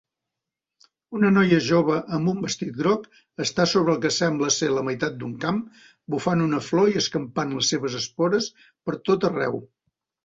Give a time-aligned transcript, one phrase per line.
[1.17, 3.05] Una noia jove amb un vestit groc
[3.45, 5.59] està sobre el que sembla ser la meitat d'un camp
[6.15, 8.49] bufant una flor i escampant les seves espores
[8.89, 9.63] per tot arreu